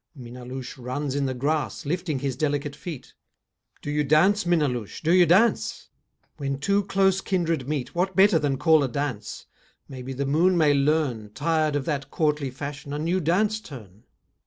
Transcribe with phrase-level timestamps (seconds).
[0.17, 3.13] Minnaloushe runs in the grass, Lifting his delicate feet.
[3.83, 5.89] Do you dance, Minnaloushe, do you dance?
[6.37, 9.45] When two close kindred meet What better than call a dance,
[9.87, 14.05] Maybe the moon may learn, Tired of that courtly fashion, A new dance turn.